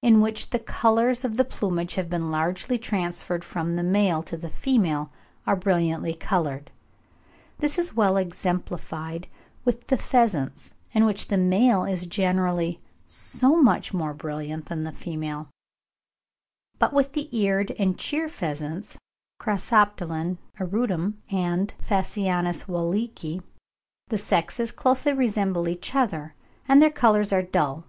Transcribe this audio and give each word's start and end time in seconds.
in 0.00 0.22
which 0.22 0.48
the 0.48 0.58
colours 0.58 1.22
of 1.22 1.36
the 1.36 1.44
plumage 1.44 1.96
have 1.96 2.08
been 2.08 2.30
largely 2.30 2.78
transferred 2.78 3.44
from 3.44 3.76
the 3.76 3.82
male 3.82 4.22
to 4.22 4.34
the 4.34 4.48
female, 4.48 5.12
are 5.46 5.54
brilliantly 5.54 6.14
coloured. 6.14 6.70
This 7.58 7.76
is 7.78 7.92
well 7.94 8.16
exemplified 8.16 9.26
with 9.66 9.88
the 9.88 9.98
pheasants, 9.98 10.72
in 10.94 11.04
which 11.04 11.28
the 11.28 11.36
male 11.36 11.84
is 11.84 12.06
generally 12.06 12.80
so 13.04 13.54
much 13.60 13.92
more 13.92 14.14
brilliant 14.14 14.64
than 14.64 14.82
the 14.84 14.92
female; 14.92 15.50
but 16.78 16.94
with 16.94 17.12
the 17.12 17.28
Eared 17.38 17.72
and 17.72 17.98
Cheer 17.98 18.30
pheasants 18.30 18.96
(Crossoptilon 19.38 20.38
auritum 20.58 21.18
and 21.30 21.74
Phasianus 21.86 22.64
wallichii) 22.64 23.42
the 24.08 24.16
sexes 24.16 24.72
closely 24.72 25.12
resemble 25.12 25.68
each 25.68 25.94
other 25.94 26.34
and 26.66 26.80
their 26.80 26.88
colours 26.88 27.30
are 27.30 27.42
dull. 27.42 27.84